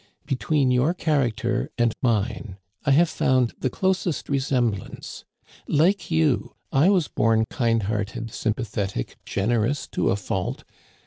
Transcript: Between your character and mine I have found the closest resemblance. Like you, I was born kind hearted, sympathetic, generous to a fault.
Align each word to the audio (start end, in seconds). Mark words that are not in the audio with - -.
Between 0.25 0.71
your 0.71 0.95
character 0.95 1.69
and 1.77 1.93
mine 2.01 2.57
I 2.83 2.89
have 2.89 3.07
found 3.07 3.53
the 3.59 3.69
closest 3.69 4.29
resemblance. 4.29 5.25
Like 5.67 6.09
you, 6.09 6.55
I 6.71 6.89
was 6.89 7.07
born 7.07 7.45
kind 7.45 7.83
hearted, 7.83 8.33
sympathetic, 8.33 9.17
generous 9.25 9.85
to 9.89 10.09
a 10.09 10.15
fault. 10.15 10.63